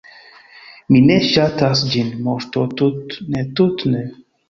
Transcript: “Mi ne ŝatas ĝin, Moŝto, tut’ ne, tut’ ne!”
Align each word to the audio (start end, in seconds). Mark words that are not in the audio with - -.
“Mi 0.95 1.01
ne 1.09 1.17
ŝatas 1.27 1.85
ĝin, 1.93 2.11
Moŝto, 2.31 2.67
tut’ 2.83 3.17
ne, 3.33 3.49
tut’ 3.61 3.91
ne!” 3.97 4.07